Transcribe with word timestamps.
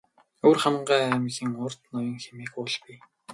Өвөрхангай 0.45 1.01
аймгийн 1.13 1.53
урд 1.63 1.79
Ноён 1.93 2.17
хэмээх 2.23 2.53
уул 2.61 2.75
бий. 2.83 2.99